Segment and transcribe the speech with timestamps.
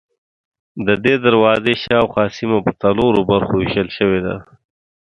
[0.87, 4.35] ددې دروازې شاوخوا سیمه په څلورو برخو وېشل شوې ده.